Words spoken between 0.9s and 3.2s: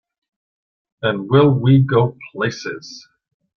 And will we go places!